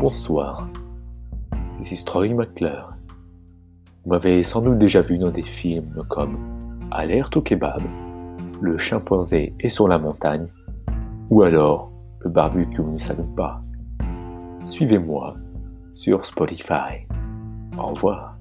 [0.00, 0.66] Bonsoir,
[1.78, 2.94] this McClure.
[4.02, 6.38] Vous m'avez sans doute déjà vu dans des films comme
[6.90, 7.82] Alerte au kebab,
[8.62, 10.46] Le chimpanzé est sur la montagne,
[11.28, 13.60] ou alors Le barbecue ne s'allume pas.
[14.64, 15.36] Suivez-moi
[15.92, 17.06] sur Spotify.
[17.76, 18.39] Au revoir.